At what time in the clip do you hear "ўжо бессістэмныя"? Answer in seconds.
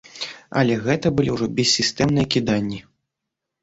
1.37-2.27